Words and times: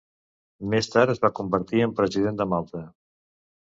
Més 0.71 0.89
tard 0.95 1.15
es 1.15 1.23
va 1.27 1.31
convertir 1.41 1.87
en 1.89 1.97
President 2.03 2.43
de 2.43 2.53
Malta. 2.57 2.87